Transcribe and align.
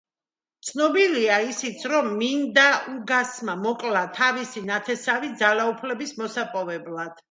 ცნობილია 0.69 1.35
ისიც, 1.49 1.83
რომ 1.93 2.09
მინდაუგასმა 2.23 3.57
მოკლა 3.69 4.05
თავისი 4.19 4.67
ნათესავი 4.75 5.35
ძალაუფლების 5.47 6.21
მოსაპოვებლად. 6.25 7.19